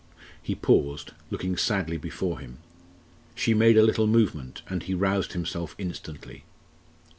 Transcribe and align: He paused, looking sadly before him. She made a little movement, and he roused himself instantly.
He 0.41 0.55
paused, 0.55 1.11
looking 1.29 1.55
sadly 1.55 1.95
before 1.97 2.39
him. 2.39 2.57
She 3.35 3.53
made 3.53 3.77
a 3.77 3.83
little 3.83 4.07
movement, 4.07 4.63
and 4.67 4.81
he 4.81 4.95
roused 4.95 5.33
himself 5.33 5.75
instantly. 5.77 6.43